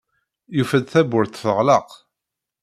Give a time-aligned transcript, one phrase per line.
[0.55, 1.89] Yufa-d tawwurt teɣleq.